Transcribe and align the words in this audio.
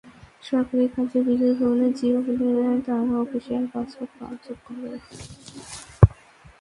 সরকারি 0.43 0.85
কাজে 0.95 1.19
বিদেশ 1.27 1.51
ভ্রমণের 1.57 1.91
জিও 1.97 2.19
পেলে 2.25 2.47
তাঁরা 2.85 3.15
অফিশিয়াল 3.23 3.65
পাসপোর্ট 3.73 4.11
পাওয়ার 4.17 4.37
যোগ্য 4.45 4.67
হবেন। 4.75 5.01